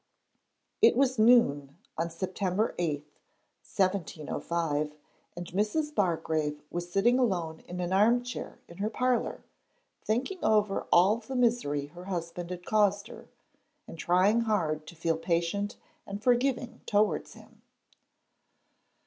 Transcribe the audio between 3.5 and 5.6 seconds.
1705, and